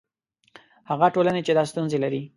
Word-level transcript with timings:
هغه 0.89 1.07
ټولنې 1.15 1.41
چې 1.47 1.51
دا 1.57 1.63
ستونزې 1.71 1.97
لري. 2.03 2.21